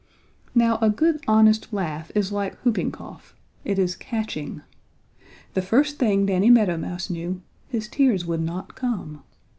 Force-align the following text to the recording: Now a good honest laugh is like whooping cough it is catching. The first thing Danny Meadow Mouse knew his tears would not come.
Now 0.55 0.79
a 0.81 0.89
good 0.89 1.19
honest 1.27 1.71
laugh 1.71 2.11
is 2.15 2.31
like 2.31 2.57
whooping 2.65 2.91
cough 2.91 3.35
it 3.63 3.77
is 3.77 3.93
catching. 3.95 4.63
The 5.53 5.61
first 5.61 5.99
thing 5.99 6.25
Danny 6.25 6.49
Meadow 6.49 6.77
Mouse 6.77 7.11
knew 7.11 7.43
his 7.67 7.87
tears 7.87 8.25
would 8.25 8.41
not 8.41 8.73
come. 8.73 9.21